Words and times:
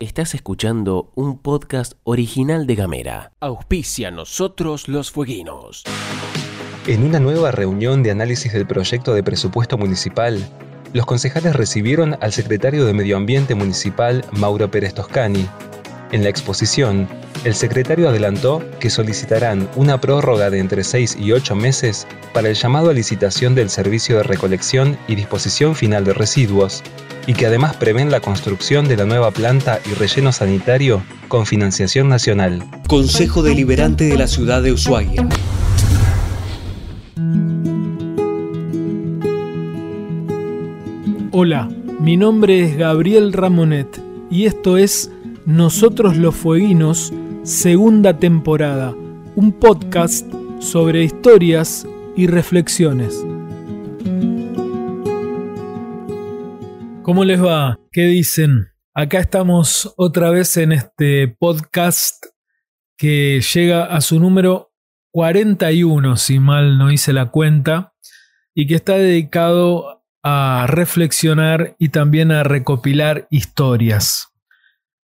Estás 0.00 0.34
escuchando 0.34 1.10
un 1.14 1.38
podcast 1.38 1.94
original 2.04 2.66
de 2.66 2.74
Gamera. 2.74 3.32
Auspicia 3.40 4.10
nosotros 4.10 4.88
los 4.88 5.10
fueguinos. 5.10 5.84
En 6.86 7.04
una 7.04 7.20
nueva 7.20 7.50
reunión 7.50 8.02
de 8.02 8.10
análisis 8.10 8.52
del 8.52 8.66
proyecto 8.66 9.14
de 9.14 9.22
presupuesto 9.22 9.78
municipal, 9.78 10.44
los 10.92 11.06
concejales 11.06 11.54
recibieron 11.54 12.18
al 12.20 12.32
secretario 12.32 12.84
de 12.84 12.92
Medio 12.92 13.16
Ambiente 13.16 13.54
Municipal, 13.54 14.24
Mauro 14.32 14.70
Pérez 14.70 14.92
Toscani. 14.92 15.46
En 16.12 16.22
la 16.22 16.28
exposición, 16.28 17.08
el 17.42 17.54
secretario 17.54 18.10
adelantó 18.10 18.62
que 18.78 18.90
solicitarán 18.90 19.66
una 19.76 19.98
prórroga 19.98 20.50
de 20.50 20.58
entre 20.58 20.84
6 20.84 21.16
y 21.18 21.32
8 21.32 21.56
meses 21.56 22.06
para 22.34 22.50
el 22.50 22.54
llamado 22.54 22.90
a 22.90 22.92
licitación 22.92 23.54
del 23.54 23.70
servicio 23.70 24.18
de 24.18 24.22
recolección 24.22 24.98
y 25.08 25.14
disposición 25.14 25.74
final 25.74 26.04
de 26.04 26.12
residuos, 26.12 26.82
y 27.26 27.32
que 27.32 27.46
además 27.46 27.76
prevén 27.76 28.10
la 28.10 28.20
construcción 28.20 28.88
de 28.88 28.98
la 28.98 29.06
nueva 29.06 29.30
planta 29.30 29.80
y 29.90 29.94
relleno 29.94 30.32
sanitario 30.32 31.02
con 31.28 31.46
financiación 31.46 32.10
nacional. 32.10 32.62
Consejo 32.88 33.42
Deliberante 33.42 34.04
de 34.04 34.18
la 34.18 34.26
Ciudad 34.26 34.62
de 34.62 34.72
Ushuaia. 34.72 35.26
Hola, 41.30 41.70
mi 42.00 42.18
nombre 42.18 42.66
es 42.66 42.76
Gabriel 42.76 43.32
Ramonet 43.32 43.98
y 44.30 44.44
esto 44.44 44.76
es 44.76 45.10
Nosotros 45.46 46.16
los 46.16 46.36
Fueguinos, 46.36 47.12
segunda 47.42 48.16
temporada, 48.16 48.94
un 49.34 49.52
podcast 49.52 50.32
sobre 50.60 51.02
historias 51.02 51.84
y 52.16 52.28
reflexiones. 52.28 53.26
¿Cómo 57.02 57.24
les 57.24 57.42
va? 57.42 57.80
¿Qué 57.90 58.02
dicen? 58.02 58.68
Acá 58.94 59.18
estamos 59.18 59.92
otra 59.96 60.30
vez 60.30 60.56
en 60.58 60.70
este 60.70 61.26
podcast 61.26 62.24
que 62.96 63.40
llega 63.40 63.86
a 63.86 64.00
su 64.00 64.20
número 64.20 64.72
41, 65.10 66.18
si 66.18 66.38
mal 66.38 66.78
no 66.78 66.92
hice 66.92 67.12
la 67.12 67.32
cuenta, 67.32 67.94
y 68.54 68.68
que 68.68 68.76
está 68.76 68.92
dedicado 68.92 70.04
a 70.22 70.66
reflexionar 70.68 71.74
y 71.80 71.88
también 71.88 72.30
a 72.30 72.44
recopilar 72.44 73.26
historias. 73.28 74.31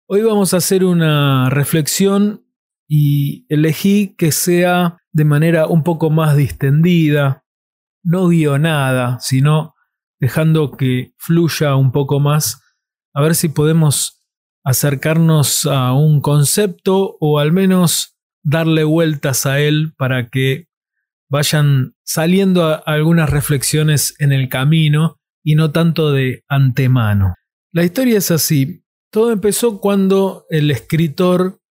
Hoy 0.05 0.21
vamos 0.21 0.53
a 0.53 0.57
hacer 0.57 0.83
una 0.83 1.49
reflexión 1.49 2.45
y 2.89 3.45
elegí 3.47 4.15
que 4.17 4.33
sea 4.33 4.97
de 5.13 5.23
manera 5.23 5.67
un 5.67 5.83
poco 5.83 6.09
más 6.09 6.35
distendida, 6.35 7.45
no 8.03 8.27
guionada, 8.27 9.19
sino 9.21 9.75
dejando 10.19 10.71
que 10.71 11.13
fluya 11.17 11.77
un 11.77 11.93
poco 11.93 12.19
más, 12.19 12.61
a 13.13 13.21
ver 13.21 13.33
si 13.33 13.47
podemos 13.47 14.21
acercarnos 14.65 15.65
a 15.65 15.93
un 15.93 16.19
concepto 16.19 17.15
o 17.21 17.39
al 17.39 17.53
menos 17.53 18.17
darle 18.43 18.83
vueltas 18.83 19.45
a 19.45 19.61
él 19.61 19.93
para 19.97 20.27
que 20.27 20.67
vayan 21.29 21.95
saliendo 22.03 22.85
algunas 22.85 23.29
reflexiones 23.29 24.15
en 24.19 24.33
el 24.33 24.49
camino 24.49 25.21
y 25.45 25.55
no 25.55 25.71
tanto 25.71 26.11
de 26.11 26.43
antemano. 26.49 27.35
La 27.71 27.85
historia 27.85 28.17
es 28.17 28.31
así. 28.31 28.82
Todo 29.13 29.31
empezó 29.31 29.79
cuando 29.79 30.47
el 30.49 30.71
escritor 30.71 31.61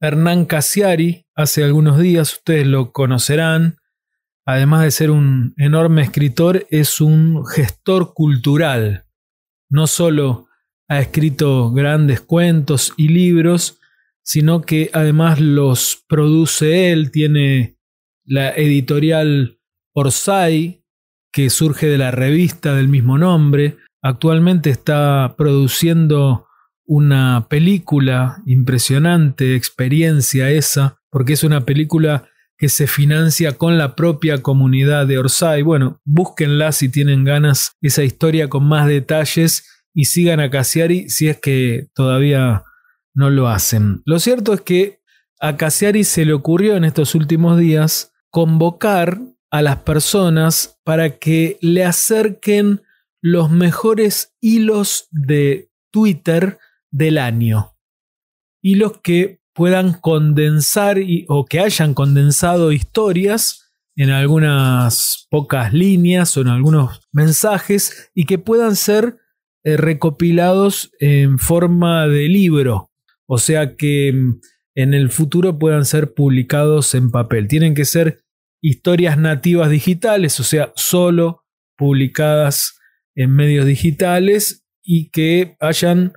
Hernán 0.00 0.46
Casiari, 0.46 1.26
hace 1.34 1.62
algunos 1.62 1.98
días, 1.98 2.32
ustedes 2.32 2.66
lo 2.66 2.90
conocerán, 2.90 3.76
además 4.46 4.82
de 4.82 4.90
ser 4.90 5.10
un 5.10 5.52
enorme 5.58 6.00
escritor, 6.00 6.66
es 6.70 7.02
un 7.02 7.44
gestor 7.44 8.14
cultural. 8.14 9.04
No 9.68 9.86
solo 9.86 10.48
ha 10.88 10.98
escrito 11.00 11.70
grandes 11.70 12.22
cuentos 12.22 12.94
y 12.96 13.08
libros, 13.08 13.78
sino 14.22 14.62
que 14.62 14.88
además 14.94 15.38
los 15.38 16.02
produce 16.08 16.92
él, 16.92 17.10
tiene 17.10 17.76
la 18.24 18.52
editorial 18.56 19.58
Orsay, 19.92 20.82
que 21.30 21.50
surge 21.50 21.88
de 21.88 21.98
la 21.98 22.10
revista 22.10 22.74
del 22.74 22.88
mismo 22.88 23.18
nombre. 23.18 23.76
Actualmente 24.00 24.70
está 24.70 25.34
produciendo 25.36 26.45
una 26.86 27.46
película 27.48 28.42
impresionante, 28.46 29.54
experiencia 29.54 30.50
esa, 30.50 30.98
porque 31.10 31.34
es 31.34 31.44
una 31.44 31.64
película 31.64 32.28
que 32.58 32.68
se 32.68 32.86
financia 32.86 33.52
con 33.52 33.76
la 33.76 33.94
propia 33.96 34.42
comunidad 34.42 35.06
de 35.06 35.18
Orsay. 35.18 35.62
Bueno, 35.62 36.00
búsquenla 36.04 36.72
si 36.72 36.88
tienen 36.88 37.24
ganas 37.24 37.72
esa 37.82 38.02
historia 38.02 38.48
con 38.48 38.64
más 38.64 38.86
detalles 38.86 39.84
y 39.92 40.06
sigan 40.06 40.40
a 40.40 40.50
Cassiari 40.50 41.08
si 41.10 41.28
es 41.28 41.38
que 41.38 41.88
todavía 41.94 42.64
no 43.14 43.30
lo 43.30 43.48
hacen. 43.48 44.02
Lo 44.04 44.18
cierto 44.18 44.54
es 44.54 44.60
que 44.60 45.00
a 45.40 45.56
Cassiari 45.56 46.04
se 46.04 46.24
le 46.24 46.32
ocurrió 46.32 46.76
en 46.76 46.84
estos 46.84 47.14
últimos 47.14 47.58
días 47.58 48.12
convocar 48.30 49.20
a 49.50 49.62
las 49.62 49.76
personas 49.78 50.78
para 50.84 51.18
que 51.18 51.58
le 51.60 51.84
acerquen 51.84 52.82
los 53.20 53.50
mejores 53.50 54.34
hilos 54.40 55.08
de 55.10 55.70
Twitter 55.90 56.58
del 56.96 57.18
año. 57.18 57.76
Hilos 58.62 59.00
que 59.02 59.40
puedan 59.54 59.94
condensar 59.94 60.98
o 61.28 61.44
que 61.44 61.60
hayan 61.60 61.94
condensado 61.94 62.72
historias 62.72 63.72
en 63.96 64.10
algunas 64.10 65.26
pocas 65.30 65.72
líneas 65.72 66.36
o 66.36 66.42
en 66.42 66.48
algunos 66.48 67.00
mensajes 67.12 68.10
y 68.14 68.24
que 68.24 68.38
puedan 68.38 68.76
ser 68.76 69.18
eh, 69.64 69.76
recopilados 69.76 70.90
en 71.00 71.38
forma 71.38 72.06
de 72.06 72.28
libro, 72.28 72.90
o 73.26 73.38
sea 73.38 73.76
que 73.76 74.12
mm, 74.12 74.40
en 74.74 74.94
el 74.94 75.10
futuro 75.10 75.58
puedan 75.58 75.86
ser 75.86 76.12
publicados 76.12 76.94
en 76.94 77.10
papel. 77.10 77.48
Tienen 77.48 77.74
que 77.74 77.86
ser 77.86 78.20
historias 78.62 79.16
nativas 79.16 79.70
digitales, 79.70 80.38
o 80.38 80.44
sea, 80.44 80.72
solo 80.76 81.44
publicadas 81.78 82.78
en 83.14 83.34
medios 83.34 83.64
digitales 83.64 84.66
y 84.82 85.08
que 85.08 85.56
hayan 85.60 86.12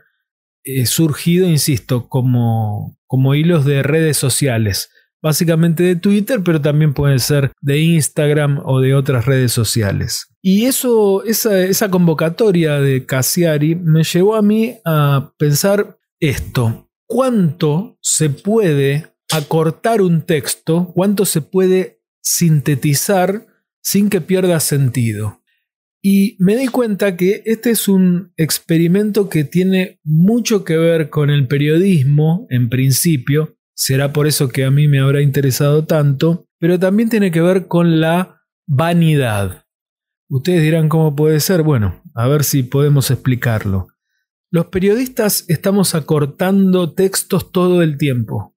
eh, 0.64 0.86
surgido, 0.86 1.48
insisto, 1.48 2.08
como, 2.08 2.98
como 3.08 3.36
hilos 3.36 3.66
de 3.66 3.84
redes 3.84 4.18
sociales. 4.18 4.90
Básicamente 5.22 5.84
de 5.84 5.96
Twitter, 5.98 6.42
pero 6.44 6.62
también 6.62 6.94
pueden 6.94 7.20
ser 7.20 7.52
de 7.62 7.80
Instagram 7.80 8.62
o 8.64 8.80
de 8.80 8.96
otras 8.96 9.26
redes 9.26 9.52
sociales. 9.52 10.28
Y 10.42 10.66
eso, 10.66 11.24
esa, 11.26 11.62
esa 11.64 11.90
convocatoria 11.90 12.80
de 12.80 13.06
Cassiari 13.06 13.76
me 13.76 14.04
llevó 14.04 14.36
a 14.36 14.42
mí 14.42 14.78
a 14.86 15.34
pensar 15.38 16.00
esto. 16.22 16.90
¿Cuánto 17.06 17.98
se 18.02 18.30
puede 18.30 19.08
acortar 19.32 20.02
un 20.02 20.22
texto? 20.22 20.92
¿Cuánto 20.96 21.26
se 21.26 21.42
puede 21.42 22.02
sintetizar 22.22 23.48
sin 23.82 24.10
que 24.10 24.22
pierda 24.22 24.60
sentido? 24.60 25.39
Y 26.02 26.38
me 26.40 26.56
di 26.56 26.68
cuenta 26.68 27.18
que 27.18 27.44
este 27.46 27.72
es 27.72 27.88
un 27.88 28.32
experimento 28.38 29.28
que 29.28 29.44
tiene 29.44 30.00
mucho 30.04 30.64
que 30.64 30.78
ver 30.78 31.10
con 31.10 31.30
el 31.30 31.48
periodismo, 31.48 32.48
en 32.50 32.70
principio, 32.70 33.58
será 33.76 34.14
por 34.14 34.28
eso 34.28 34.48
que 34.50 34.64
a 34.64 34.72
mí 34.72 34.88
me 34.88 35.00
habrá 35.00 35.22
interesado 35.22 35.86
tanto, 35.86 36.48
pero 36.58 36.80
también 36.80 37.10
tiene 37.10 37.32
que 37.32 37.42
ver 37.42 37.68
con 37.68 38.00
la 38.00 38.42
vanidad. 38.66 39.66
Ustedes 40.30 40.62
dirán 40.62 40.90
cómo 40.90 41.16
puede 41.16 41.40
ser, 41.40 41.64
bueno, 41.64 42.02
a 42.14 42.28
ver 42.28 42.44
si 42.44 42.64
podemos 42.64 43.12
explicarlo. 43.12 43.88
Los 44.52 44.68
periodistas 44.68 45.46
estamos 45.48 45.96
acortando 45.96 46.94
textos 46.94 47.52
todo 47.52 47.82
el 47.82 47.98
tiempo. 47.98 48.56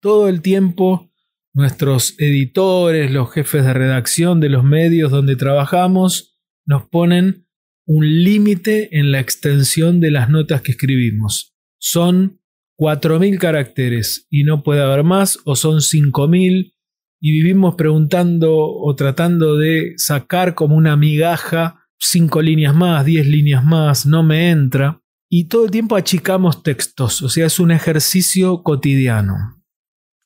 Todo 0.00 0.28
el 0.28 0.40
tiempo 0.40 1.10
nuestros 1.56 2.14
editores, 2.18 3.10
los 3.10 3.32
jefes 3.32 3.64
de 3.64 3.72
redacción 3.72 4.40
de 4.40 4.50
los 4.50 4.62
medios 4.62 5.10
donde 5.10 5.36
trabajamos, 5.36 6.35
nos 6.66 6.88
ponen 6.88 7.46
un 7.86 8.04
límite 8.24 8.98
en 8.98 9.12
la 9.12 9.20
extensión 9.20 10.00
de 10.00 10.10
las 10.10 10.28
notas 10.28 10.60
que 10.62 10.72
escribimos. 10.72 11.54
Son 11.78 12.40
4.000 12.78 13.38
caracteres 13.38 14.26
y 14.28 14.44
no 14.44 14.62
puede 14.62 14.82
haber 14.82 15.04
más, 15.04 15.38
o 15.44 15.56
son 15.56 15.78
5.000 15.78 16.74
y 17.20 17.32
vivimos 17.32 17.76
preguntando 17.76 18.56
o 18.58 18.94
tratando 18.94 19.56
de 19.56 19.94
sacar 19.96 20.54
como 20.54 20.76
una 20.76 20.96
migaja 20.96 21.86
5 21.98 22.42
líneas 22.42 22.74
más, 22.74 23.04
10 23.04 23.26
líneas 23.26 23.64
más, 23.64 24.04
no 24.04 24.22
me 24.22 24.50
entra. 24.50 25.00
Y 25.30 25.44
todo 25.44 25.64
el 25.64 25.70
tiempo 25.70 25.96
achicamos 25.96 26.62
textos, 26.62 27.22
o 27.22 27.28
sea, 27.28 27.46
es 27.46 27.58
un 27.58 27.70
ejercicio 27.70 28.62
cotidiano. 28.62 29.62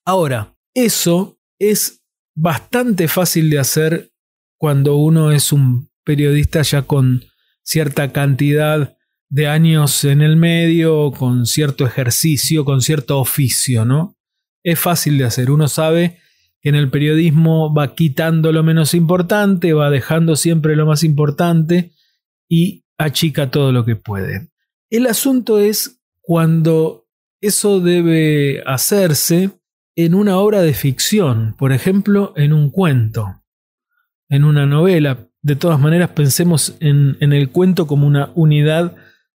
Ahora, 0.04 0.56
eso 0.74 1.38
es 1.58 2.02
bastante 2.36 3.08
fácil 3.08 3.50
de 3.50 3.58
hacer 3.58 4.10
cuando 4.58 4.96
uno 4.96 5.30
es 5.30 5.52
un 5.52 5.89
periodista 6.04 6.62
ya 6.62 6.82
con 6.82 7.24
cierta 7.62 8.12
cantidad 8.12 8.96
de 9.28 9.46
años 9.46 10.04
en 10.04 10.22
el 10.22 10.36
medio, 10.36 11.12
con 11.12 11.46
cierto 11.46 11.86
ejercicio, 11.86 12.64
con 12.64 12.82
cierto 12.82 13.20
oficio, 13.20 13.84
¿no? 13.84 14.16
Es 14.64 14.78
fácil 14.78 15.18
de 15.18 15.24
hacer. 15.24 15.50
Uno 15.50 15.68
sabe 15.68 16.18
que 16.60 16.68
en 16.68 16.74
el 16.74 16.90
periodismo 16.90 17.72
va 17.72 17.94
quitando 17.94 18.52
lo 18.52 18.62
menos 18.62 18.92
importante, 18.92 19.72
va 19.72 19.88
dejando 19.88 20.36
siempre 20.36 20.76
lo 20.76 20.84
más 20.84 21.04
importante 21.04 21.92
y 22.48 22.84
achica 22.98 23.50
todo 23.50 23.72
lo 23.72 23.84
que 23.84 23.96
puede. 23.96 24.48
El 24.90 25.06
asunto 25.06 25.60
es 25.60 26.02
cuando 26.20 27.06
eso 27.40 27.80
debe 27.80 28.62
hacerse 28.66 29.50
en 29.96 30.14
una 30.14 30.38
obra 30.38 30.60
de 30.60 30.74
ficción, 30.74 31.54
por 31.56 31.72
ejemplo, 31.72 32.32
en 32.36 32.52
un 32.52 32.70
cuento, 32.70 33.42
en 34.28 34.44
una 34.44 34.66
novela. 34.66 35.29
De 35.42 35.56
todas 35.56 35.80
maneras, 35.80 36.10
pensemos 36.10 36.76
en, 36.80 37.16
en 37.20 37.32
el 37.32 37.50
cuento 37.50 37.86
como 37.86 38.06
una 38.06 38.30
unidad 38.34 38.94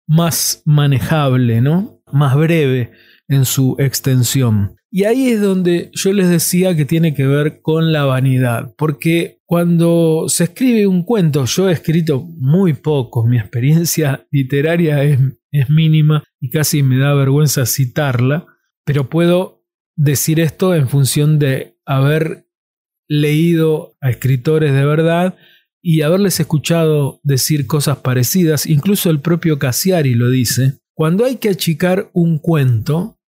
más 0.08 0.62
manejable, 0.66 1.62
¿no? 1.62 2.02
Más 2.12 2.36
breve 2.36 2.92
en 3.28 3.46
su 3.46 3.76
extensión. 3.80 4.76
Y 4.96 5.06
ahí 5.06 5.30
es 5.30 5.42
donde 5.42 5.90
yo 5.94 6.14
les 6.14 6.30
decía 6.30 6.76
que 6.76 6.86
tiene 6.86 7.16
que 7.16 7.26
ver 7.26 7.62
con 7.62 7.92
la 7.92 8.06
vanidad, 8.06 8.76
porque 8.78 9.40
cuando 9.44 10.26
se 10.28 10.44
escribe 10.44 10.86
un 10.86 11.04
cuento, 11.04 11.46
yo 11.46 11.68
he 11.68 11.74
escrito 11.74 12.22
muy 12.38 12.74
poco, 12.74 13.26
mi 13.26 13.38
experiencia 13.38 14.28
literaria 14.32 15.04
es, 15.04 15.20
es 15.52 15.70
mínima 15.70 16.24
y 16.40 16.52
casi 16.52 16.84
me 16.84 17.00
da 17.00 17.16
vergüenza 17.16 17.66
citarla, 17.66 18.46
pero 18.86 19.10
puedo 19.10 19.64
decir 19.96 20.40
esto 20.40 20.76
en 20.76 20.88
función 20.88 21.40
de 21.40 21.76
haber 21.86 22.46
leído 23.08 23.96
a 24.00 24.12
escritores 24.12 24.74
de 24.74 24.86
verdad 24.86 25.36
y 25.84 26.02
haberles 26.02 26.40
escuchado 26.40 27.20
decir 27.24 27.68
cosas 27.68 27.98
parecidas, 27.98 28.66
incluso 28.66 29.10
el 29.10 29.20
propio 29.20 29.60
Cassiari 29.60 30.16
lo 30.16 30.30
dice, 30.30 30.80
cuando 30.96 31.26
hay 31.26 31.36
que 31.36 31.50
achicar 31.50 32.10
un 32.14 32.40
cuento, 32.40 33.20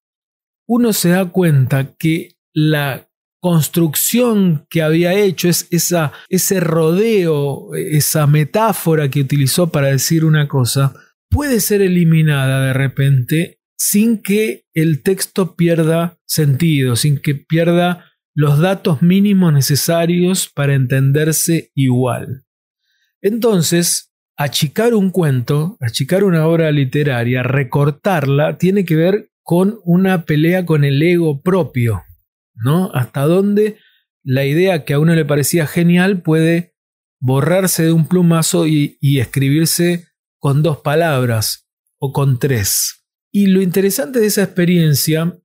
uno 0.68 0.94
se 0.94 1.10
da 1.10 1.25
cuenta 1.25 1.96
que 1.98 2.38
la 2.54 3.10
construcción 3.42 4.66
que 4.69 4.81
había 4.81 5.13
hecho, 5.13 5.50
es 5.50 5.68
esa, 5.69 6.13
ese 6.30 6.62
rodeo, 6.62 7.75
esa 7.75 8.25
metáfora 8.25 9.10
que 9.10 9.19
utilizó 9.19 9.72
para 9.72 9.88
decir 9.88 10.24
una 10.24 10.48
cosa, 10.48 10.94
puede 11.30 11.60
ser 11.60 11.81
eliminada 11.81 12.66
de 12.68 12.74
repente 12.74 13.60
sin 13.78 14.22
que 14.22 14.63
el 14.74 15.04
texto 15.04 15.56
pierda 15.56 16.18
sentido, 16.25 16.96
sin 16.96 17.19
que 17.19 17.36
pierda 17.36 18.06
los 18.34 18.60
datos 18.60 19.02
mínimos 19.02 19.54
necesarios 19.54 20.50
para 20.54 20.74
entenderse 20.74 21.72
igual. 21.75 22.44
Entonces, 23.25 24.13
achicar 24.38 24.94
un 24.94 25.10
cuento, 25.10 25.77
achicar 25.81 26.24
una 26.24 26.45
obra 26.45 26.72
literaria, 26.72 27.42
recortarla, 27.42 28.60
tiene 28.60 28.86
que 28.86 28.95
ver 28.95 29.31
con 29.42 29.80
una 29.83 30.25
pelea 30.25 30.68
con 30.68 30.83
el 30.83 31.01
ego 31.01 31.42
propio, 31.42 32.04
¿no? 32.54 32.92
Hasta 32.94 33.22
dónde 33.22 33.80
la 34.24 34.45
idea 34.45 34.86
que 34.86 34.94
a 34.94 35.00
uno 35.00 35.16
le 35.16 35.25
parecía 35.25 35.66
genial 35.66 36.22
puede 36.22 36.75
borrarse 37.19 37.86
de 37.86 37.94
un 37.94 38.07
plumazo 38.07 38.68
y, 38.68 39.00
y 39.01 39.18
escribirse 39.19 40.06
con 40.38 40.62
dos 40.62 40.81
palabras 40.81 41.68
o 41.98 42.13
con 42.13 42.38
tres. 42.38 43.07
Y 43.31 43.48
lo 43.48 43.63
interesante 43.63 44.19
de 44.19 44.28
esa 44.28 44.44
experiencia 44.44 45.36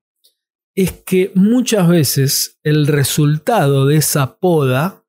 es 0.75 0.93
que 0.93 1.33
muchas 1.35 1.89
veces 1.89 2.61
el 2.63 2.87
resultado 2.87 3.87
de 3.87 3.97
esa 3.97 4.39
poda 4.39 5.00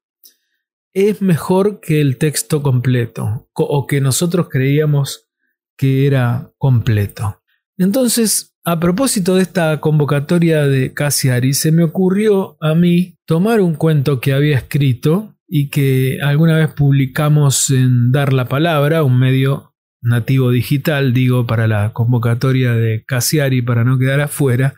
es 0.94 1.22
mejor 1.22 1.80
que 1.80 2.02
el 2.02 2.18
texto 2.18 2.62
completo 2.62 3.50
o 3.54 3.88
que 3.88 4.02
nosotros 4.02 4.48
creíamos 4.50 5.30
que 5.78 6.06
era 6.06 6.52
completo. 6.58 7.42
Entonces, 7.78 8.56
a 8.64 8.80
propósito 8.80 9.36
de 9.36 9.42
esta 9.42 9.80
convocatoria 9.80 10.68
de 10.68 10.94
Cassiari, 10.94 11.54
se 11.54 11.72
me 11.72 11.84
ocurrió 11.84 12.58
a 12.62 12.76
mí 12.76 13.18
tomar 13.26 13.62
un 13.62 13.74
cuento 13.74 14.20
que 14.20 14.34
había 14.34 14.58
escrito 14.58 15.36
y 15.48 15.70
que 15.70 16.20
alguna 16.22 16.58
vez 16.58 16.70
publicamos 16.70 17.72
en 17.72 18.12
Dar 18.12 18.34
la 18.34 18.48
Palabra, 18.48 19.04
un 19.04 19.20
medio 19.20 19.74
nativo 20.02 20.52
digital, 20.52 21.14
digo, 21.14 21.48
para 21.48 21.68
la 21.68 21.94
convocatoria 21.94 22.74
de 22.74 23.04
Cassiari 23.06 23.62
para 23.62 23.84
no 23.84 23.98
quedar 23.98 24.22
afuera, 24.22 24.76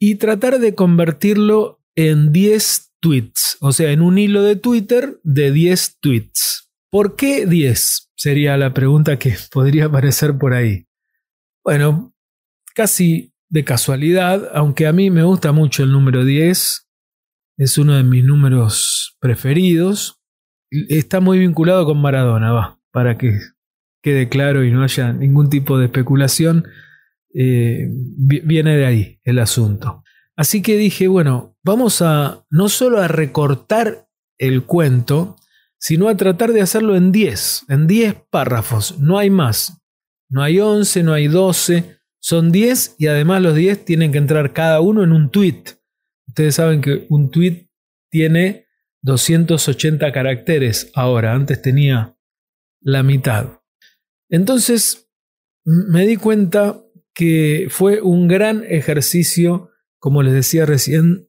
y 0.00 0.16
tratar 0.16 0.58
de 0.60 0.74
convertirlo 0.74 1.80
en 1.96 2.32
10 2.32 2.87
tweets, 3.00 3.56
o 3.60 3.72
sea, 3.72 3.92
en 3.92 4.02
un 4.02 4.18
hilo 4.18 4.42
de 4.42 4.56
Twitter 4.56 5.20
de 5.22 5.52
10 5.52 5.98
tweets. 6.00 6.70
¿Por 6.90 7.16
qué 7.16 7.46
10? 7.46 8.10
Sería 8.16 8.56
la 8.56 8.74
pregunta 8.74 9.18
que 9.18 9.36
podría 9.52 9.86
aparecer 9.86 10.38
por 10.38 10.54
ahí. 10.54 10.86
Bueno, 11.64 12.14
casi 12.74 13.32
de 13.50 13.64
casualidad, 13.64 14.50
aunque 14.54 14.86
a 14.86 14.92
mí 14.92 15.10
me 15.10 15.22
gusta 15.22 15.52
mucho 15.52 15.82
el 15.82 15.92
número 15.92 16.24
10, 16.24 16.86
es 17.58 17.78
uno 17.78 17.94
de 17.96 18.04
mis 18.04 18.24
números 18.24 19.16
preferidos, 19.20 20.20
está 20.70 21.20
muy 21.20 21.38
vinculado 21.38 21.84
con 21.86 22.00
Maradona, 22.00 22.52
va, 22.52 22.80
para 22.92 23.18
que 23.18 23.38
quede 24.02 24.28
claro 24.28 24.64
y 24.64 24.70
no 24.70 24.82
haya 24.82 25.12
ningún 25.12 25.50
tipo 25.50 25.78
de 25.78 25.86
especulación, 25.86 26.66
eh, 27.34 27.88
viene 27.90 28.76
de 28.76 28.86
ahí 28.86 29.20
el 29.24 29.38
asunto. 29.38 30.02
Así 30.38 30.62
que 30.62 30.76
dije, 30.76 31.08
bueno, 31.08 31.56
vamos 31.64 32.00
a 32.00 32.46
no 32.48 32.68
solo 32.68 33.00
a 33.00 33.08
recortar 33.08 34.08
el 34.38 34.62
cuento, 34.62 35.34
sino 35.80 36.06
a 36.06 36.16
tratar 36.16 36.52
de 36.52 36.60
hacerlo 36.60 36.94
en 36.94 37.10
10, 37.10 37.64
en 37.68 37.88
10 37.88 38.14
párrafos, 38.30 39.00
no 39.00 39.18
hay 39.18 39.30
más. 39.30 39.82
No 40.30 40.44
hay 40.44 40.60
11, 40.60 41.02
no 41.02 41.12
hay 41.12 41.26
12, 41.26 41.98
son 42.20 42.52
10 42.52 42.94
y 42.98 43.08
además 43.08 43.42
los 43.42 43.56
10 43.56 43.84
tienen 43.84 44.12
que 44.12 44.18
entrar 44.18 44.52
cada 44.52 44.80
uno 44.80 45.02
en 45.02 45.10
un 45.10 45.30
tweet. 45.30 45.64
Ustedes 46.28 46.54
saben 46.54 46.82
que 46.82 47.06
un 47.08 47.32
tweet 47.32 47.68
tiene 48.08 48.68
280 49.02 50.12
caracteres 50.12 50.92
ahora, 50.94 51.32
antes 51.32 51.60
tenía 51.60 52.16
la 52.80 53.02
mitad. 53.02 53.60
Entonces 54.30 55.10
me 55.64 56.06
di 56.06 56.14
cuenta 56.14 56.80
que 57.12 57.66
fue 57.70 58.00
un 58.02 58.28
gran 58.28 58.62
ejercicio 58.68 59.72
como 59.98 60.22
les 60.22 60.32
decía 60.32 60.66
recién, 60.66 61.28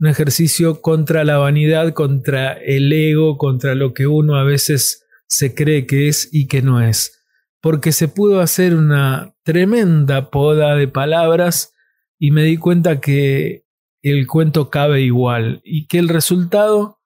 un 0.00 0.06
ejercicio 0.06 0.80
contra 0.80 1.24
la 1.24 1.38
vanidad, 1.38 1.92
contra 1.92 2.52
el 2.52 2.92
ego, 2.92 3.36
contra 3.36 3.74
lo 3.74 3.94
que 3.94 4.06
uno 4.06 4.36
a 4.36 4.44
veces 4.44 5.04
se 5.26 5.54
cree 5.54 5.86
que 5.86 6.08
es 6.08 6.28
y 6.32 6.46
que 6.46 6.62
no 6.62 6.80
es. 6.80 7.24
Porque 7.60 7.92
se 7.92 8.08
pudo 8.08 8.40
hacer 8.40 8.74
una 8.74 9.34
tremenda 9.42 10.30
poda 10.30 10.76
de 10.76 10.88
palabras 10.88 11.74
y 12.18 12.30
me 12.30 12.44
di 12.44 12.56
cuenta 12.56 13.00
que 13.00 13.64
el 14.02 14.26
cuento 14.26 14.70
cabe 14.70 15.02
igual 15.02 15.60
y 15.64 15.86
que 15.86 15.98
el 15.98 16.08
resultado 16.08 17.00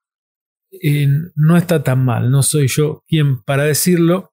eh, 0.71 1.09
no 1.35 1.57
está 1.57 1.83
tan 1.83 2.05
mal. 2.05 2.31
No 2.31 2.43
soy 2.43 2.69
yo 2.69 3.03
quien 3.07 3.43
para 3.43 3.65
decirlo. 3.65 4.31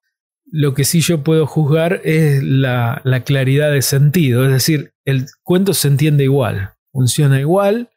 Lo 0.51 0.73
que 0.73 0.83
sí 0.83 1.01
yo 1.01 1.23
puedo 1.23 1.45
juzgar 1.45 2.01
es 2.03 2.41
la, 2.41 3.01
la 3.03 3.23
claridad 3.23 3.71
de 3.71 3.83
sentido, 3.83 4.43
es 4.45 4.51
decir, 4.51 4.93
el 5.05 5.27
cuento 5.43 5.75
se 5.75 5.89
entiende 5.89 6.23
igual, 6.23 6.73
funciona 6.91 7.39
igual. 7.39 7.89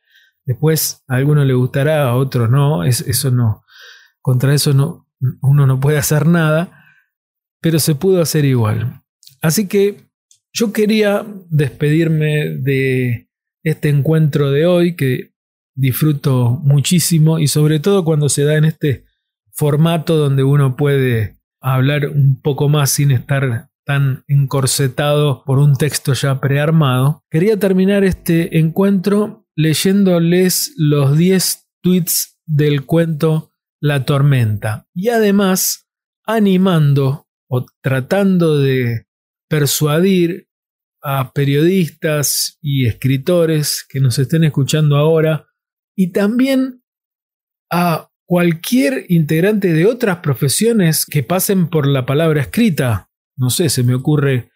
Después 0.45 1.03
a 1.09 1.17
alguno 1.17 1.45
le 1.45 1.55
gustará, 1.55 2.09
a 2.09 2.17
otro 2.17 2.49
no. 2.49 2.85
eso 2.85 3.31
no. 3.31 3.65
Contra 4.21 4.55
eso 4.55 4.73
no, 4.73 5.09
uno 5.41 5.67
no 5.67 5.81
puede 5.81 5.99
hacer 5.99 6.27
nada. 6.27 6.85
Pero 7.61 7.79
se 7.79 7.95
pudo 7.95 8.21
hacer 8.21 8.45
igual. 8.45 9.03
Así 9.41 9.67
que 9.69 10.11
yo 10.53 10.73
quería 10.73 11.25
despedirme 11.49 12.59
de 12.59 13.29
este 13.63 13.89
encuentro 13.89 14.51
de 14.51 14.67
hoy 14.67 14.97
que 14.97 15.33
disfruto 15.75 16.61
muchísimo 16.63 17.39
y 17.39 17.49
sobre 17.49 17.81
todo 17.81 18.05
cuando 18.05 18.29
se 18.29 18.45
da 18.45 18.57
en 18.57 18.67
este 18.67 19.05
formato 19.53 20.17
donde 20.17 20.43
uno 20.43 20.77
puede 20.77 21.39
hablar 21.61 22.09
un 22.09 22.41
poco 22.41 22.69
más 22.69 22.91
sin 22.91 23.11
estar 23.11 23.71
tan 23.85 24.25
encorsetado 24.29 25.45
por 25.45 25.59
un 25.59 25.77
texto 25.77 26.13
ya 26.13 26.41
prearmado, 26.41 27.25
quería 27.31 27.59
terminar 27.59 28.05
este 28.05 28.59
encuentro 28.59 29.47
leyéndoles 29.57 30.75
los 30.77 31.17
10 31.17 31.69
tweets 31.83 32.39
del 32.47 32.87
cuento 32.87 33.51
La 33.81 34.05
tormenta. 34.05 34.87
Y 34.95 35.09
además 35.09 35.89
animando 36.25 37.27
o 37.49 37.67
tratando 37.83 38.59
de 38.59 39.07
persuadir 39.49 40.49
a 41.03 41.33
periodistas 41.33 42.59
y 42.63 42.87
escritores 42.87 43.85
que 43.89 44.01
nos 44.01 44.19
estén 44.19 44.45
escuchando 44.45 44.97
ahora 44.97 45.49
y 45.97 46.13
también 46.13 46.83
a 47.71 48.09
cualquier 48.25 49.05
integrante 49.09 49.73
de 49.73 49.85
otras 49.85 50.19
profesiones 50.19 51.05
que 51.05 51.23
pasen 51.23 51.69
por 51.69 51.87
la 51.87 52.07
palabra 52.07 52.41
escrita, 52.41 53.11
no 53.37 53.51
sé, 53.51 53.69
se 53.69 53.83
me 53.83 53.95
ocurre 53.95 54.51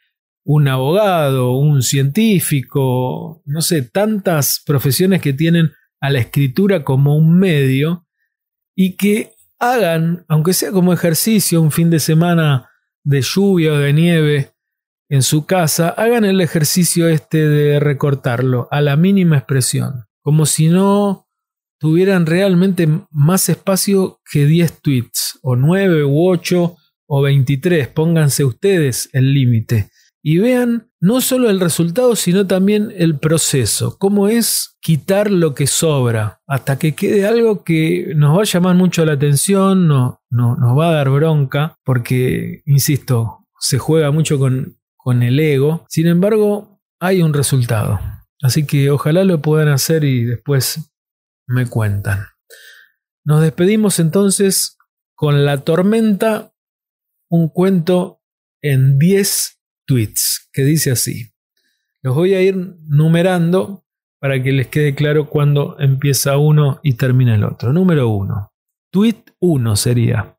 un 0.45 0.68
abogado, 0.68 1.52
un 1.52 1.83
científico, 1.83 3.42
no 3.45 3.61
sé, 3.62 3.83
tantas 3.83 4.62
profesiones 4.64 5.21
que 5.21 5.33
tienen 5.33 5.73
a 6.00 6.11
la 6.11 6.21
escritura 6.21 6.85
como 6.85 7.16
un 7.16 7.38
medio 7.38 8.06
y 8.76 8.92
que 8.92 9.33
hagan, 9.59 10.25
aunque 10.28 10.52
sea 10.52 10.71
como 10.71 10.92
ejercicio, 10.92 11.61
un 11.61 11.73
fin 11.73 11.90
de 11.90 11.99
semana 11.99 12.71
de 13.02 13.23
lluvia 13.23 13.73
o 13.73 13.78
de 13.78 13.92
nieve 13.92 14.52
en 15.09 15.23
su 15.23 15.47
casa, 15.47 15.88
hagan 15.88 16.25
el 16.25 16.40
ejercicio 16.40 17.09
este 17.09 17.49
de 17.49 17.80
recortarlo 17.80 18.68
a 18.71 18.80
la 18.80 18.97
mínima 18.97 19.38
expresión, 19.38 20.06
como 20.23 20.47
si 20.47 20.68
no 20.68 21.26
tuvieran 21.78 22.26
realmente 22.26 22.88
más 23.11 23.49
espacio 23.49 24.21
que 24.30 24.47
10 24.47 24.80
tweets, 24.80 25.38
o 25.42 25.56
9 25.56 26.04
u 26.04 26.28
8 26.28 26.76
o 27.07 27.23
23, 27.23 27.89
pónganse 27.89 28.45
ustedes 28.45 29.09
el 29.13 29.33
límite. 29.33 29.91
Y 30.23 30.39
vean 30.39 30.91
no 31.01 31.21
solo 31.21 31.51
el 31.51 31.61
resultado, 31.61 32.17
sino 32.17 32.47
también 32.47 32.93
el 32.97 33.19
proceso, 33.19 33.97
cómo 33.97 34.27
es 34.27 34.77
quitar 34.81 35.31
lo 35.31 35.55
que 35.55 35.69
sobra, 35.69 36.41
hasta 36.49 36.79
que 36.81 36.97
quede 36.97 37.27
algo 37.27 37.63
que 37.63 38.13
nos 38.17 38.37
va 38.37 38.43
a 38.43 38.45
llamar 38.45 38.75
mucho 38.75 39.05
la 39.05 39.13
atención, 39.13 39.87
no, 39.87 40.21
no, 40.31 40.57
nos 40.57 40.77
va 40.77 40.89
a 40.89 40.95
dar 40.95 41.11
bronca, 41.11 41.77
porque, 41.85 42.63
insisto, 42.67 43.47
se 43.61 43.79
juega 43.79 44.11
mucho 44.11 44.39
con, 44.39 44.79
con 44.97 45.23
el 45.23 45.39
ego. 45.39 45.87
Sin 45.89 46.09
embargo, 46.09 46.81
hay 46.99 47.23
un 47.23 47.33
resultado. 47.33 48.01
Así 48.43 48.67
que 48.67 48.91
ojalá 48.91 49.25
lo 49.25 49.41
puedan 49.41 49.69
hacer 49.69 50.03
y 50.05 50.25
después 50.25 50.91
me 51.47 51.67
cuentan. 51.67 52.27
Nos 53.25 53.43
despedimos 53.43 53.99
entonces 53.99 54.77
con 55.15 55.45
La 55.45 55.59
Tormenta, 55.59 56.53
un 57.28 57.49
cuento 57.49 58.23
en 58.62 58.99
10 58.99 59.61
tweets 59.87 60.49
que 60.52 60.64
dice 60.64 60.90
así. 60.90 61.33
Los 62.02 62.14
voy 62.14 62.35
a 62.35 62.42
ir 62.42 62.56
numerando 62.88 63.85
para 64.18 64.42
que 64.42 64.52
les 64.52 64.68
quede 64.68 64.95
claro 64.95 65.28
cuándo 65.28 65.76
empieza 65.78 66.38
uno 66.38 66.80
y 66.83 66.95
termina 66.95 67.35
el 67.35 67.45
otro. 67.45 67.73
Número 67.73 68.09
1. 68.09 68.52
Tweet 68.90 69.25
1 69.40 69.76
sería. 69.76 70.38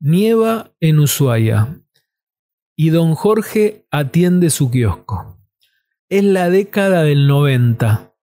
Nieva 0.00 0.72
en 0.80 0.98
Ushuaia 0.98 1.80
y 2.76 2.90
don 2.90 3.14
Jorge 3.14 3.86
atiende 3.90 4.50
su 4.50 4.70
kiosco. 4.70 5.38
Es 6.08 6.24
la 6.24 6.50
década 6.50 7.02
del 7.02 7.26
90 7.26 8.14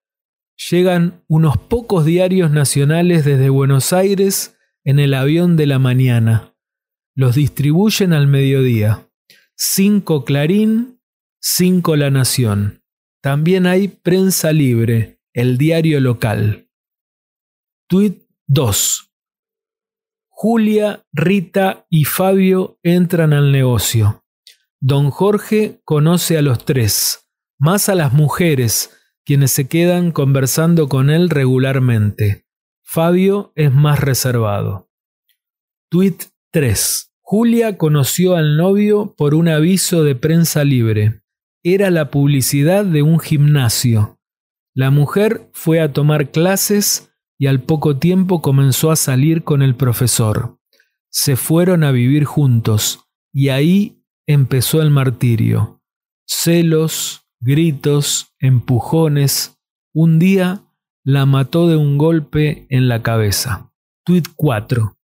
llegan 0.69 1.23
unos 1.27 1.57
pocos 1.57 2.05
diarios 2.05 2.51
nacionales 2.51 3.25
desde 3.25 3.49
Buenos 3.49 3.93
Aires 3.93 4.57
en 4.83 4.99
el 4.99 5.13
avión 5.13 5.57
de 5.57 5.65
la 5.65 5.79
mañana. 5.79 6.50
Los 7.15 7.35
distribuyen 7.35 8.13
al 8.13 8.27
mediodía. 8.27 9.07
Cinco 9.55 10.25
Clarín, 10.25 11.01
cinco 11.39 11.95
La 11.95 12.09
Nación. 12.09 12.83
También 13.21 13.67
hay 13.67 13.87
Prensa 13.87 14.51
Libre, 14.51 15.19
el 15.33 15.57
diario 15.57 15.99
local. 15.99 16.69
Tweet 17.87 18.27
2. 18.47 19.11
Julia, 20.29 21.05
Rita 21.13 21.85
y 21.89 22.05
Fabio 22.05 22.79
entran 22.81 23.33
al 23.33 23.51
negocio. 23.51 24.25
Don 24.79 25.11
Jorge 25.11 25.81
conoce 25.83 26.37
a 26.39 26.41
los 26.41 26.65
tres, 26.65 27.29
más 27.59 27.89
a 27.89 27.95
las 27.95 28.13
mujeres, 28.13 28.97
quienes 29.23 29.51
se 29.51 29.67
quedan 29.67 30.11
conversando 30.11 30.89
con 30.89 31.11
él 31.11 31.29
regularmente. 31.29 32.47
Fabio 32.81 33.53
es 33.55 33.71
más 33.71 33.99
reservado. 33.99 34.89
Tweet 35.89 36.17
3. 36.53 37.13
Julia 37.21 37.77
conoció 37.77 38.35
al 38.35 38.57
novio 38.57 39.15
por 39.17 39.35
un 39.35 39.47
aviso 39.47 40.03
de 40.03 40.15
prensa 40.15 40.65
libre. 40.65 41.21
Era 41.63 41.89
la 41.91 42.11
publicidad 42.11 42.83
de 42.83 43.03
un 43.03 43.19
gimnasio. 43.19 44.19
La 44.75 44.91
mujer 44.91 45.49
fue 45.53 45.79
a 45.79 45.93
tomar 45.93 46.31
clases 46.31 47.13
y 47.37 47.47
al 47.47 47.61
poco 47.61 47.97
tiempo 47.97 48.41
comenzó 48.41 48.91
a 48.91 48.97
salir 48.97 49.45
con 49.45 49.61
el 49.61 49.75
profesor. 49.75 50.57
Se 51.09 51.37
fueron 51.37 51.85
a 51.85 51.91
vivir 51.91 52.25
juntos 52.25 52.99
y 53.31 53.47
ahí 53.47 54.03
empezó 54.27 54.81
el 54.81 54.89
martirio. 54.89 55.81
Celos, 56.27 57.21
gritos, 57.39 58.33
empujones. 58.39 59.57
Un 59.93 60.19
día 60.19 60.63
la 61.05 61.25
mató 61.25 61.69
de 61.69 61.77
un 61.77 61.97
golpe 61.97 62.67
en 62.69 62.89
la 62.89 63.01
cabeza. 63.01 63.71
Tweet 64.03 64.23
4. 64.35 64.97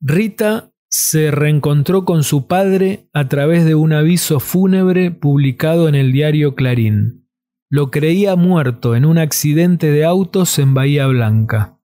Rita 0.00 0.72
se 0.88 1.30
reencontró 1.30 2.04
con 2.04 2.22
su 2.22 2.46
padre 2.46 3.08
a 3.12 3.28
través 3.28 3.64
de 3.64 3.74
un 3.74 3.92
aviso 3.92 4.40
fúnebre 4.40 5.10
publicado 5.10 5.88
en 5.88 5.94
el 5.94 6.12
diario 6.12 6.54
Clarín. 6.54 7.28
Lo 7.68 7.90
creía 7.90 8.36
muerto 8.36 8.94
en 8.94 9.04
un 9.04 9.18
accidente 9.18 9.90
de 9.90 10.04
autos 10.04 10.58
en 10.58 10.74
Bahía 10.74 11.06
Blanca, 11.06 11.80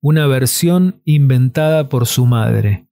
una 0.00 0.26
versión 0.26 1.02
inventada 1.04 1.88
por 1.88 2.06
su 2.06 2.26
madre. 2.26 2.88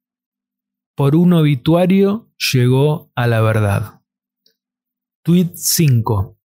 Por 0.94 1.14
un 1.14 1.32
obituario 1.32 2.30
llegó 2.52 3.12
a 3.14 3.26
la 3.26 3.40
verdad. 3.40 4.02
Tweet 5.22 5.52
5. 5.54 6.38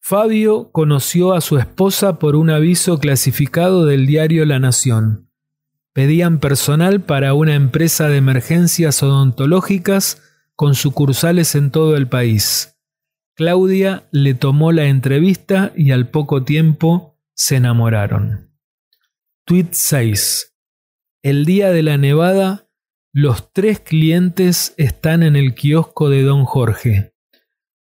Fabio 0.00 0.70
conoció 0.70 1.32
a 1.32 1.40
su 1.40 1.58
esposa 1.58 2.18
por 2.18 2.36
un 2.36 2.50
aviso 2.50 2.98
clasificado 2.98 3.86
del 3.86 4.06
diario 4.06 4.44
La 4.44 4.60
Nación. 4.60 5.25
Pedían 5.96 6.40
personal 6.40 7.00
para 7.00 7.32
una 7.32 7.54
empresa 7.54 8.10
de 8.10 8.18
emergencias 8.18 9.02
odontológicas 9.02 10.20
con 10.54 10.74
sucursales 10.74 11.54
en 11.54 11.70
todo 11.70 11.96
el 11.96 12.06
país. 12.06 12.76
Claudia 13.34 14.06
le 14.10 14.34
tomó 14.34 14.72
la 14.72 14.88
entrevista 14.88 15.72
y 15.74 15.92
al 15.92 16.10
poco 16.10 16.44
tiempo 16.44 17.18
se 17.34 17.56
enamoraron. 17.56 18.52
Tweet 19.46 19.68
6. 19.70 20.54
El 21.22 21.46
día 21.46 21.70
de 21.70 21.82
la 21.82 21.96
nevada, 21.96 22.68
los 23.14 23.54
tres 23.54 23.80
clientes 23.80 24.74
están 24.76 25.22
en 25.22 25.34
el 25.34 25.54
kiosco 25.54 26.10
de 26.10 26.24
don 26.24 26.44
Jorge. 26.44 27.14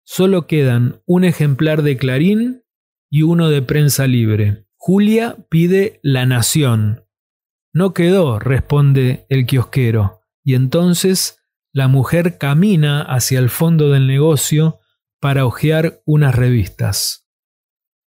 Solo 0.04 0.46
quedan 0.46 1.00
un 1.06 1.24
ejemplar 1.24 1.80
de 1.80 1.96
Clarín 1.96 2.62
y 3.10 3.22
uno 3.22 3.48
de 3.48 3.62
prensa 3.62 4.06
libre. 4.06 4.66
Julia 4.76 5.38
pide 5.48 5.98
La 6.02 6.26
Nación. 6.26 7.06
No 7.74 7.94
quedó, 7.94 8.38
responde 8.38 9.26
el 9.28 9.46
kiosquero, 9.46 10.20
y 10.44 10.54
entonces 10.54 11.38
la 11.72 11.88
mujer 11.88 12.36
camina 12.36 13.02
hacia 13.02 13.38
el 13.38 13.48
fondo 13.48 13.90
del 13.90 14.06
negocio 14.06 14.80
para 15.20 15.46
hojear 15.46 16.02
unas 16.04 16.34
revistas. 16.34 17.28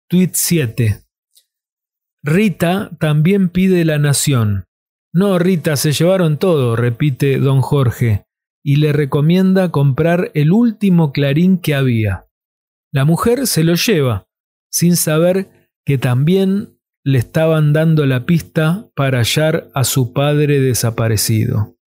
Tweet 0.07 0.31
7. 0.33 1.01
Rita 2.21 2.91
también 2.99 3.49
pide 3.49 3.85
La 3.85 3.97
Nación. 3.97 4.65
No, 5.13 5.39
Rita, 5.39 5.77
se 5.77 5.93
llevaron 5.93 6.37
todo, 6.37 6.75
repite 6.75 7.39
don 7.39 7.61
Jorge 7.61 8.25
y 8.63 8.77
le 8.77 8.93
recomienda 8.93 9.71
comprar 9.71 10.31
el 10.33 10.51
último 10.51 11.11
clarín 11.13 11.59
que 11.59 11.73
había. 11.73 12.25
La 12.91 13.05
mujer 13.05 13.47
se 13.47 13.63
lo 13.63 13.75
lleva, 13.75 14.27
sin 14.71 14.95
saber 14.95 15.69
que 15.85 15.97
también 15.97 16.74
le 17.05 17.19
estaban 17.19 17.71
dando 17.71 18.07
la 18.07 18.25
pista 18.25 18.89
para 18.95 19.19
hallar 19.19 19.69
a 19.75 19.83
su 19.83 20.11
padre 20.11 20.59
desaparecido. 20.59 21.77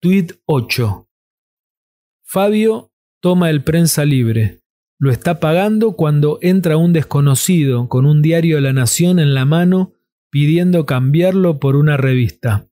Tweet 0.00 0.28
8. 0.46 1.06
Fabio 2.24 2.90
toma 3.20 3.50
el 3.50 3.62
prensa 3.62 4.06
libre. 4.06 4.62
Lo 4.98 5.10
está 5.10 5.38
pagando 5.38 5.92
cuando 5.92 6.38
entra 6.40 6.78
un 6.78 6.94
desconocido 6.94 7.90
con 7.90 8.06
un 8.06 8.22
diario 8.22 8.58
la 8.60 8.72
Nación 8.72 9.18
en 9.18 9.34
la 9.34 9.44
mano 9.44 9.92
pidiendo 10.30 10.86
cambiarlo 10.86 11.58
por 11.58 11.76
una 11.76 11.98
revista. 11.98 12.70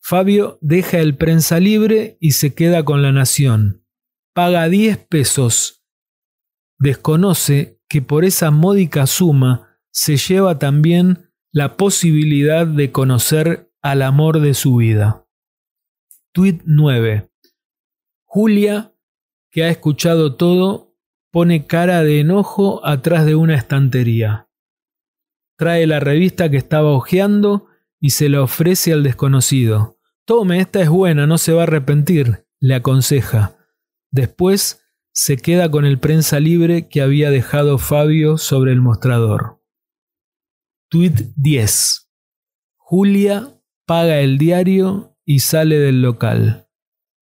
Fabio 0.00 0.56
deja 0.60 1.00
el 1.00 1.16
prensa 1.16 1.58
libre 1.58 2.16
y 2.20 2.30
se 2.32 2.54
queda 2.54 2.84
con 2.84 3.02
la 3.02 3.10
nación. 3.10 3.84
Paga 4.32 4.68
10 4.68 4.98
pesos. 5.08 5.84
Desconoce 6.78 7.80
que 7.88 8.02
por 8.02 8.24
esa 8.24 8.52
módica 8.52 9.08
suma 9.08 9.75
se 9.96 10.18
lleva 10.18 10.58
también 10.58 11.30
la 11.52 11.78
posibilidad 11.78 12.66
de 12.66 12.92
conocer 12.92 13.72
al 13.80 14.02
amor 14.02 14.40
de 14.40 14.52
su 14.52 14.76
vida. 14.76 15.26
Tweet 16.32 16.60
9. 16.66 17.30
Julia, 18.26 18.92
que 19.50 19.64
ha 19.64 19.70
escuchado 19.70 20.36
todo, 20.36 20.94
pone 21.30 21.66
cara 21.66 22.02
de 22.02 22.20
enojo 22.20 22.84
atrás 22.84 23.24
de 23.24 23.36
una 23.36 23.54
estantería. 23.54 24.50
Trae 25.56 25.86
la 25.86 25.98
revista 25.98 26.50
que 26.50 26.58
estaba 26.58 26.90
hojeando 26.90 27.68
y 27.98 28.10
se 28.10 28.28
la 28.28 28.42
ofrece 28.42 28.92
al 28.92 29.02
desconocido. 29.02 29.96
Tome, 30.26 30.60
esta 30.60 30.82
es 30.82 30.90
buena, 30.90 31.26
no 31.26 31.38
se 31.38 31.54
va 31.54 31.60
a 31.60 31.62
arrepentir, 31.62 32.44
le 32.60 32.74
aconseja. 32.74 33.56
Después 34.10 34.82
se 35.14 35.38
queda 35.38 35.70
con 35.70 35.86
el 35.86 35.98
prensa 35.98 36.38
libre 36.38 36.86
que 36.86 37.00
había 37.00 37.30
dejado 37.30 37.78
Fabio 37.78 38.36
sobre 38.36 38.72
el 38.72 38.82
mostrador. 38.82 39.55
Tweet 40.88 41.32
10. 41.36 42.12
Julia 42.76 43.60
paga 43.86 44.20
el 44.20 44.38
diario 44.38 45.16
y 45.24 45.40
sale 45.40 45.78
del 45.78 46.00
local. 46.00 46.68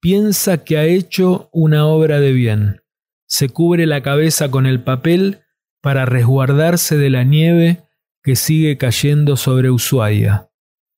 Piensa 0.02 0.66
que 0.66 0.78
ha 0.78 0.84
hecho 0.84 1.50
una 1.54 1.88
obra 1.88 2.20
de 2.20 2.34
bien. 2.34 2.82
Se 3.28 3.48
cubre 3.48 3.86
la 3.86 4.04
cabeza 4.04 4.52
con 4.52 4.66
el 4.66 4.84
papel 4.84 5.40
para 5.82 6.06
resguardarse 6.06 6.98
de 6.98 7.10
la 7.10 7.24
nieve 7.24 7.84
que 8.24 8.36
sigue 8.36 8.78
cayendo 8.78 9.38
sobre 9.38 9.72
Ushuaia. 9.72 10.52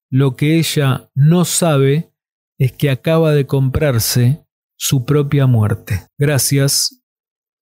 Lo 0.09 0.35
que 0.35 0.57
ella 0.57 1.11
no 1.13 1.45
sabe 1.45 2.11
es 2.57 2.71
que 2.71 2.89
acaba 2.89 3.33
de 3.33 3.45
comprarse 3.45 4.47
su 4.77 5.05
propia 5.05 5.45
muerte. 5.45 6.07
Gracias 6.17 7.03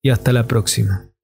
y 0.02 0.10
hasta 0.10 0.32
la 0.32 0.48
próxima. 0.48 1.15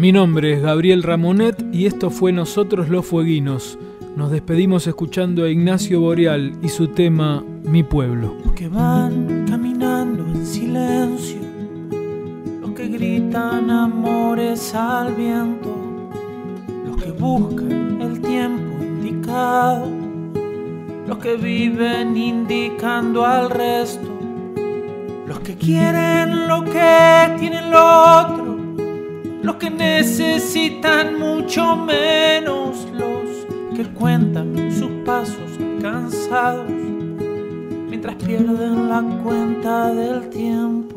Mi 0.00 0.12
nombre 0.12 0.54
es 0.54 0.62
Gabriel 0.62 1.02
Ramonet 1.02 1.62
y 1.74 1.84
esto 1.84 2.08
fue 2.08 2.32
Nosotros 2.32 2.88
los 2.88 3.04
Fueguinos. 3.04 3.78
Nos 4.16 4.30
despedimos 4.30 4.86
escuchando 4.86 5.44
a 5.44 5.50
Ignacio 5.50 6.00
Boreal 6.00 6.54
y 6.62 6.70
su 6.70 6.88
tema 6.88 7.44
Mi 7.64 7.82
pueblo. 7.82 8.34
Los 8.42 8.54
que 8.54 8.68
van 8.68 9.44
caminando 9.46 10.24
en 10.24 10.46
silencio, 10.46 11.40
los 12.62 12.70
que 12.70 12.88
gritan 12.88 13.70
amores 13.70 14.74
al 14.74 15.14
viento, 15.14 15.68
los 16.86 16.96
que 16.96 17.10
buscan 17.10 18.00
el 18.00 18.22
tiempo 18.22 18.82
indicado, 18.82 19.86
los 21.08 21.18
que 21.18 21.36
viven 21.36 22.16
indicando 22.16 23.26
al 23.26 23.50
resto, 23.50 24.08
los 25.26 25.40
que 25.40 25.56
quieren 25.56 26.48
lo 26.48 26.64
que 26.64 27.36
tienen 27.38 27.70
lo 27.70 28.22
otro, 28.22 28.39
los 29.42 29.56
que 29.56 29.70
necesitan 29.70 31.18
mucho 31.18 31.76
menos, 31.76 32.86
los 32.92 33.76
que 33.76 33.84
cuentan 33.94 34.70
sus 34.72 34.90
pasos 35.04 35.58
cansados 35.80 36.70
mientras 37.88 38.16
pierden 38.16 38.88
la 38.88 39.02
cuenta 39.22 39.92
del 39.92 40.28
tiempo. 40.28 40.96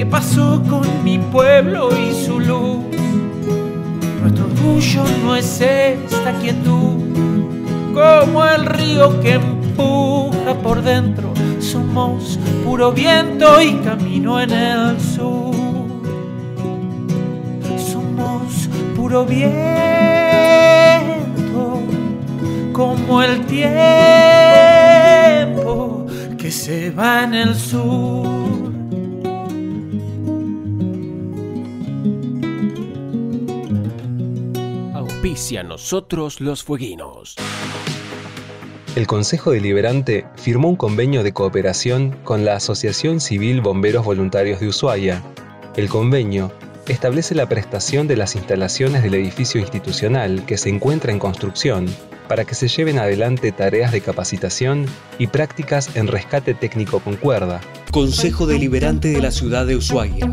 ¿Qué 0.00 0.06
pasó 0.06 0.62
con 0.66 1.04
mi 1.04 1.18
pueblo 1.18 1.90
y 1.94 2.14
su 2.14 2.40
luz? 2.40 2.86
Nuestro 4.22 4.46
orgullo 4.46 5.04
no 5.22 5.36
es 5.36 5.60
esta 5.60 6.32
quietud, 6.40 7.02
como 7.92 8.42
el 8.46 8.64
río 8.64 9.20
que 9.20 9.34
empuja 9.34 10.54
por 10.62 10.80
dentro. 10.80 11.34
Somos 11.58 12.38
puro 12.64 12.92
viento 12.92 13.60
y 13.60 13.74
camino 13.80 14.40
en 14.40 14.52
el 14.52 14.98
sur. 14.98 15.54
puro 18.96 19.26
viento, 19.26 19.52
como 22.72 23.22
el 23.22 23.44
tiempo 23.44 23.66
que 26.38 26.50
se 26.50 26.90
va 26.90 27.24
en 27.24 27.34
el 27.34 27.54
sur. 27.54 28.39
Auspicia 35.20 35.62
nosotros 35.62 36.40
los 36.40 36.64
fueguinos. 36.64 37.36
El 38.96 39.06
Consejo 39.06 39.50
Deliberante 39.50 40.24
firmó 40.36 40.70
un 40.70 40.76
convenio 40.76 41.22
de 41.22 41.34
cooperación 41.34 42.16
con 42.24 42.46
la 42.46 42.54
Asociación 42.54 43.20
Civil 43.20 43.60
Bomberos 43.60 44.06
Voluntarios 44.06 44.60
de 44.60 44.68
Ushuaia. 44.68 45.22
El 45.76 45.90
convenio 45.90 46.50
establece 46.88 47.34
la 47.34 47.46
prestación 47.50 48.08
de 48.08 48.16
las 48.16 48.34
instalaciones 48.34 49.02
del 49.02 49.12
edificio 49.12 49.60
institucional 49.60 50.46
que 50.46 50.56
se 50.56 50.70
encuentra 50.70 51.12
en 51.12 51.18
construcción 51.18 51.84
para 52.26 52.46
que 52.46 52.54
se 52.54 52.68
lleven 52.68 52.98
adelante 52.98 53.52
tareas 53.52 53.92
de 53.92 54.00
capacitación 54.00 54.86
y 55.18 55.26
prácticas 55.26 55.96
en 55.96 56.06
rescate 56.06 56.54
técnico 56.54 57.00
con 57.00 57.16
cuerda. 57.16 57.60
Consejo 57.90 58.46
Deliberante 58.46 59.08
de 59.08 59.20
la 59.20 59.32
Ciudad 59.32 59.66
de 59.66 59.76
Ushuaia. 59.76 60.32